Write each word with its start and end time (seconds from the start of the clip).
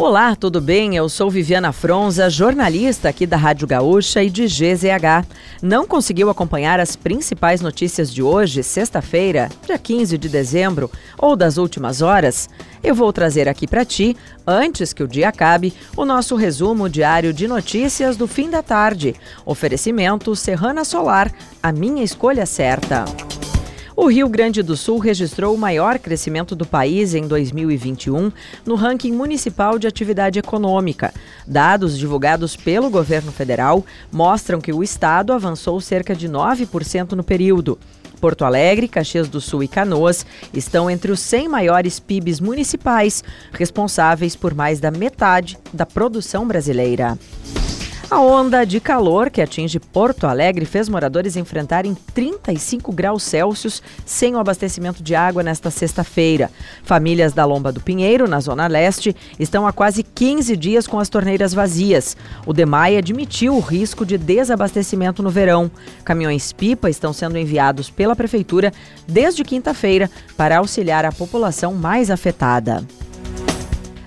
Olá, 0.00 0.34
tudo 0.34 0.62
bem? 0.62 0.96
Eu 0.96 1.10
sou 1.10 1.28
Viviana 1.28 1.72
Fronza, 1.72 2.30
jornalista 2.30 3.10
aqui 3.10 3.26
da 3.26 3.36
Rádio 3.36 3.68
Gaúcha 3.68 4.24
e 4.24 4.30
de 4.30 4.46
GZH. 4.46 5.28
Não 5.60 5.86
conseguiu 5.86 6.30
acompanhar 6.30 6.80
as 6.80 6.96
principais 6.96 7.60
notícias 7.60 8.10
de 8.10 8.22
hoje, 8.22 8.62
sexta-feira, 8.62 9.50
dia 9.66 9.76
15 9.76 10.16
de 10.16 10.26
dezembro, 10.30 10.90
ou 11.18 11.36
das 11.36 11.58
últimas 11.58 12.00
horas? 12.00 12.48
Eu 12.82 12.94
vou 12.94 13.12
trazer 13.12 13.46
aqui 13.46 13.66
para 13.66 13.84
ti, 13.84 14.16
antes 14.46 14.94
que 14.94 15.02
o 15.02 15.08
dia 15.08 15.28
acabe, 15.28 15.74
o 15.94 16.06
nosso 16.06 16.34
resumo 16.34 16.88
diário 16.88 17.30
de 17.30 17.46
notícias 17.46 18.16
do 18.16 18.26
fim 18.26 18.48
da 18.48 18.62
tarde. 18.62 19.14
Oferecimento 19.44 20.34
Serrana 20.34 20.82
Solar, 20.82 21.30
a 21.62 21.70
minha 21.70 22.02
escolha 22.02 22.46
certa. 22.46 23.04
O 24.02 24.06
Rio 24.06 24.30
Grande 24.30 24.62
do 24.62 24.78
Sul 24.78 24.96
registrou 24.96 25.54
o 25.54 25.58
maior 25.58 25.98
crescimento 25.98 26.56
do 26.56 26.64
país 26.64 27.12
em 27.12 27.28
2021 27.28 28.32
no 28.64 28.74
ranking 28.74 29.12
municipal 29.12 29.78
de 29.78 29.86
atividade 29.86 30.38
econômica. 30.38 31.12
Dados 31.46 31.98
divulgados 31.98 32.56
pelo 32.56 32.88
governo 32.88 33.30
federal 33.30 33.84
mostram 34.10 34.58
que 34.58 34.72
o 34.72 34.82
estado 34.82 35.34
avançou 35.34 35.78
cerca 35.82 36.16
de 36.16 36.30
9% 36.30 37.12
no 37.12 37.22
período. 37.22 37.78
Porto 38.18 38.46
Alegre, 38.46 38.88
Caxias 38.88 39.28
do 39.28 39.38
Sul 39.38 39.64
e 39.64 39.68
Canoas 39.68 40.24
estão 40.54 40.90
entre 40.90 41.12
os 41.12 41.20
100 41.20 41.50
maiores 41.50 42.00
PIBs 42.00 42.40
municipais, 42.40 43.22
responsáveis 43.52 44.34
por 44.34 44.54
mais 44.54 44.80
da 44.80 44.90
metade 44.90 45.58
da 45.74 45.84
produção 45.84 46.48
brasileira. 46.48 47.18
A 48.10 48.18
onda 48.20 48.64
de 48.66 48.80
calor 48.80 49.30
que 49.30 49.40
atinge 49.40 49.78
Porto 49.78 50.26
Alegre 50.26 50.64
fez 50.64 50.88
moradores 50.88 51.36
enfrentarem 51.36 51.96
35 52.12 52.90
graus 52.90 53.22
Celsius 53.22 53.80
sem 54.04 54.34
o 54.34 54.38
abastecimento 54.40 55.00
de 55.00 55.14
água 55.14 55.44
nesta 55.44 55.70
sexta-feira. 55.70 56.50
Famílias 56.82 57.32
da 57.32 57.44
Lomba 57.44 57.70
do 57.70 57.80
Pinheiro, 57.80 58.26
na 58.26 58.40
Zona 58.40 58.66
Leste, 58.66 59.14
estão 59.38 59.64
há 59.64 59.72
quase 59.72 60.02
15 60.02 60.56
dias 60.56 60.88
com 60.88 60.98
as 60.98 61.08
torneiras 61.08 61.54
vazias. 61.54 62.16
O 62.44 62.52
DEMAI 62.52 62.96
admitiu 62.96 63.54
o 63.54 63.60
risco 63.60 64.04
de 64.04 64.18
desabastecimento 64.18 65.22
no 65.22 65.30
verão. 65.30 65.70
Caminhões-pipa 66.04 66.90
estão 66.90 67.12
sendo 67.12 67.38
enviados 67.38 67.90
pela 67.90 68.16
Prefeitura 68.16 68.72
desde 69.06 69.44
quinta-feira 69.44 70.10
para 70.36 70.58
auxiliar 70.58 71.04
a 71.04 71.12
população 71.12 71.74
mais 71.74 72.10
afetada. 72.10 72.84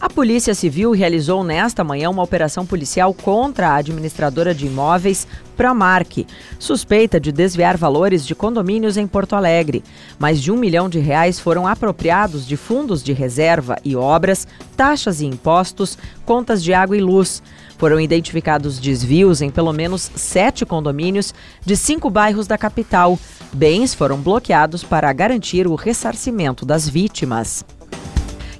A 0.00 0.08
Polícia 0.08 0.54
Civil 0.54 0.92
realizou 0.92 1.44
nesta 1.44 1.84
manhã 1.84 2.08
uma 2.08 2.22
operação 2.22 2.64
policial 2.64 3.12
contra 3.12 3.68
a 3.68 3.74
administradora 3.74 4.54
de 4.54 4.66
imóveis 4.66 5.26
Pramark, 5.58 6.26
suspeita 6.58 7.20
de 7.20 7.30
desviar 7.30 7.76
valores 7.76 8.26
de 8.26 8.34
condomínios 8.34 8.96
em 8.96 9.06
Porto 9.06 9.36
Alegre. 9.36 9.84
Mais 10.18 10.40
de 10.40 10.50
um 10.50 10.56
milhão 10.56 10.88
de 10.88 10.98
reais 10.98 11.38
foram 11.38 11.66
apropriados 11.66 12.46
de 12.46 12.56
fundos 12.56 13.02
de 13.02 13.12
reserva 13.12 13.76
e 13.84 13.94
obras, 13.94 14.48
taxas 14.74 15.20
e 15.20 15.26
impostos, 15.26 15.98
contas 16.24 16.64
de 16.64 16.72
água 16.72 16.96
e 16.96 17.00
luz. 17.02 17.42
Foram 17.76 18.00
identificados 18.00 18.78
desvios 18.78 19.42
em 19.42 19.50
pelo 19.50 19.72
menos 19.72 20.10
sete 20.14 20.64
condomínios 20.64 21.34
de 21.62 21.76
cinco 21.76 22.08
bairros 22.08 22.46
da 22.46 22.56
capital. 22.56 23.18
Bens 23.52 23.92
foram 23.92 24.16
bloqueados 24.16 24.82
para 24.82 25.12
garantir 25.12 25.66
o 25.66 25.74
ressarcimento 25.74 26.64
das 26.64 26.88
vítimas. 26.88 27.66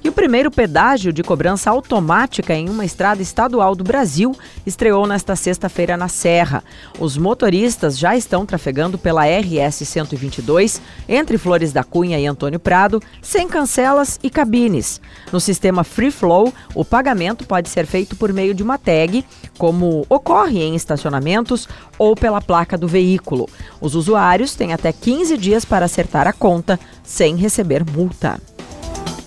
E 0.03 0.09
o 0.09 0.11
primeiro 0.11 0.49
pedágio 0.49 1.13
de 1.13 1.21
cobrança 1.21 1.69
automática 1.69 2.55
em 2.55 2.67
uma 2.69 2.83
estrada 2.83 3.21
estadual 3.21 3.75
do 3.75 3.83
Brasil 3.83 4.35
estreou 4.65 5.05
nesta 5.05 5.35
sexta-feira 5.35 5.95
na 5.95 6.07
Serra. 6.07 6.63
Os 6.99 7.17
motoristas 7.17 7.99
já 7.99 8.17
estão 8.17 8.43
trafegando 8.43 8.97
pela 8.97 9.25
RS 9.25 9.87
122 9.87 10.81
entre 11.07 11.37
Flores 11.37 11.71
da 11.71 11.83
Cunha 11.83 12.19
e 12.19 12.25
Antônio 12.25 12.59
Prado, 12.59 12.99
sem 13.21 13.47
cancelas 13.47 14.19
e 14.23 14.29
cabines. 14.31 14.99
No 15.31 15.39
sistema 15.39 15.83
Free 15.83 16.09
Flow, 16.09 16.51
o 16.73 16.83
pagamento 16.83 17.45
pode 17.45 17.69
ser 17.69 17.85
feito 17.85 18.15
por 18.15 18.33
meio 18.33 18.55
de 18.55 18.63
uma 18.63 18.79
tag, 18.79 19.23
como 19.55 20.03
ocorre 20.09 20.63
em 20.63 20.75
estacionamentos 20.75 21.69
ou 21.99 22.15
pela 22.15 22.41
placa 22.41 22.75
do 22.75 22.87
veículo. 22.87 23.47
Os 23.79 23.93
usuários 23.93 24.55
têm 24.55 24.73
até 24.73 24.91
15 24.91 25.37
dias 25.37 25.63
para 25.63 25.85
acertar 25.85 26.27
a 26.27 26.33
conta 26.33 26.79
sem 27.03 27.35
receber 27.35 27.85
multa. 27.85 28.39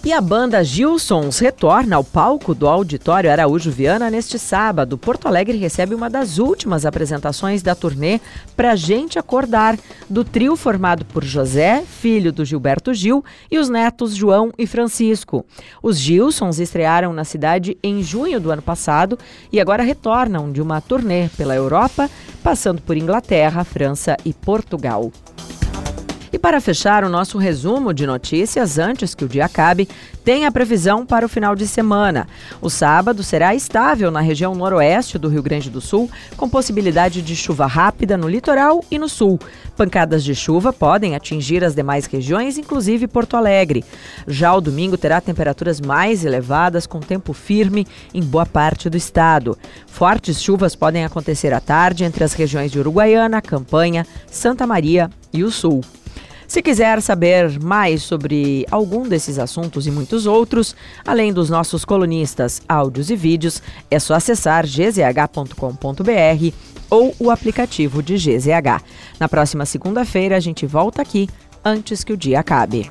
E 0.07 0.13
a 0.13 0.21
banda 0.21 0.63
Gilsons 0.63 1.39
retorna 1.39 1.97
ao 1.97 2.05
palco 2.05 2.55
do 2.55 2.69
Auditório 2.69 3.33
Araújo 3.33 3.71
Viana 3.71 4.11
neste 4.11 4.39
sábado. 4.39 4.99
Porto 4.99 5.27
Alegre 5.27 5.57
recebe 5.57 5.95
uma 5.95 6.11
das 6.11 6.37
últimas 6.37 6.85
apresentações 6.85 7.63
da 7.63 7.75
turnê 7.75 8.21
Pra 8.55 8.77
Gente 8.77 9.19
Acordar, 9.19 9.79
do 10.09 10.23
trio 10.23 10.57
formado 10.57 11.07
por 11.07 11.25
José, 11.25 11.83
filho 11.89 12.31
do 12.35 12.45
Gilberto 12.45 12.93
Gil, 12.93 13.25
e 13.51 13.59
os 13.59 13.71
netos 13.71 14.15
João 14.15 14.53
e 14.59 14.67
Francisco. 14.67 15.43
Os 15.83 15.99
Gilsons 15.99 16.59
estrearam 16.59 17.15
na 17.15 17.25
cidade 17.25 17.79
em 17.83 18.03
junho 18.03 18.39
do 18.39 18.51
ano 18.51 18.61
passado 18.61 19.19
e 19.51 19.59
agora 19.59 19.83
retornam 19.83 20.53
de 20.53 20.61
uma 20.61 20.83
turnê 20.83 21.31
pela 21.31 21.55
Europa, 21.55 22.11
passando 22.43 22.83
por 22.83 22.95
Inglaterra, 22.95 23.65
França 23.65 24.19
e 24.23 24.35
Portugal. 24.35 25.11
E 26.35 26.39
para 26.39 26.61
fechar 26.61 27.05
o 27.05 27.09
nosso 27.09 27.39
resumo 27.39 27.95
de 27.95 28.09
notícias, 28.09 28.77
antes 28.77 29.15
que 29.15 29.25
o 29.25 29.29
dia 29.29 29.45
acabe, 29.45 29.89
tem 30.25 30.47
a 30.47 30.51
previsão 30.51 31.07
para 31.07 31.25
o 31.25 31.29
final 31.29 31.55
de 31.55 31.65
semana. 31.65 32.27
O 32.61 32.69
sábado 32.69 33.23
será 33.23 33.55
estável 33.55 34.11
na 34.11 34.21
região 34.21 34.53
noroeste 34.53 35.17
do 35.17 35.29
Rio 35.29 35.45
Grande 35.45 35.71
do 35.71 35.81
Sul, 35.81 36.11
com 36.37 36.49
possibilidade 36.49 37.23
de 37.23 37.37
chuva 37.37 37.67
rápida 37.67 38.17
no 38.17 38.29
litoral 38.29 38.85
e 38.91 38.99
no 38.99 39.09
sul. 39.09 39.39
Pancadas 39.77 40.25
de 40.25 40.35
chuva 40.35 40.73
podem 40.73 41.15
atingir 41.15 41.63
as 41.63 41.73
demais 41.73 42.07
regiões, 42.07 42.59
inclusive 42.59 43.07
Porto 43.07 43.37
Alegre. 43.37 43.85
Já 44.27 44.53
o 44.55 44.61
domingo 44.61 44.99
terá 44.99 45.21
temperaturas 45.21 45.81
mais 45.81 46.25
elevadas, 46.25 46.85
com 46.85 46.99
tempo 46.99 47.33
firme 47.33 47.87
em 48.13 48.21
boa 48.21 48.45
parte 48.45 48.91
do 48.91 48.97
estado. 48.97 49.57
Fortes 49.87 50.43
chuvas 50.43 50.75
podem 50.75 51.05
acontecer 51.05 51.55
à 51.55 51.61
tarde 51.61 52.03
entre 52.03 52.25
as 52.25 52.33
regiões 52.33 52.73
de 52.73 52.81
Uruguaiana, 52.81 53.41
Campanha, 53.41 54.05
Santa 54.27 54.67
Maria 54.67 55.09
e 55.33 55.45
o 55.45 55.51
Sul. 55.53 55.81
Se 56.55 56.63
quiser 56.63 57.03
saber 57.03 57.61
mais 57.61 58.05
sobre 58.05 58.65
algum 58.71 59.09
desses 59.09 59.41
assuntos 59.41 59.89
e 59.89 59.91
muitos 59.91 60.25
outros, 60.25 60.77
além 61.05 61.33
dos 61.33 61.51
nossos 61.51 61.85
colunistas, 61.85 62.63
áudios 62.69 63.11
e 63.11 63.17
vídeos, 63.17 63.61
é 63.91 63.99
só 63.99 64.15
acessar 64.15 64.65
gzh.com.br 64.65 66.55
ou 66.89 67.13
o 67.19 67.33
aplicativo 67.33 68.01
de 68.01 68.15
GZH. 68.15 68.85
Na 69.19 69.29
próxima 69.29 69.67
segunda-feira 69.67 70.37
a 70.37 70.41
gente 70.41 70.65
volta 70.65 71.03
aqui 71.03 71.29
antes 71.65 72.05
que 72.05 72.13
o 72.13 72.17
dia 72.17 72.39
acabe. 72.39 72.89